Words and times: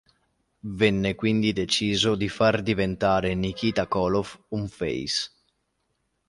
Venne 0.71 1.13
quindi 1.13 1.53
deciso 1.53 2.15
di 2.15 2.27
far 2.27 2.63
diventare 2.63 3.35
Nikita 3.35 3.85
Koloff 3.85 4.35
un 4.47 4.67
face. 4.67 5.29